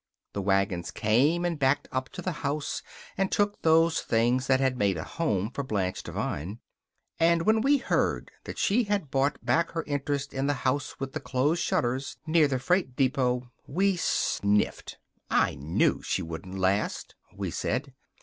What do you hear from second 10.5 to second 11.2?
House with the